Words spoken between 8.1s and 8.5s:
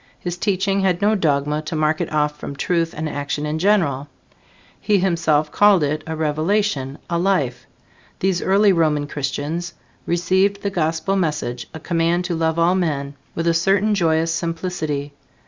These